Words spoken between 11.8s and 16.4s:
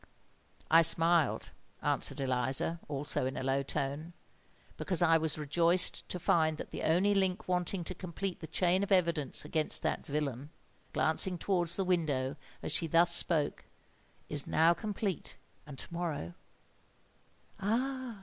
window as she thus spoke—"is now complete;—and to morrow——"